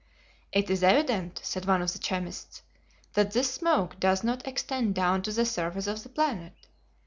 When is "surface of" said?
5.45-6.01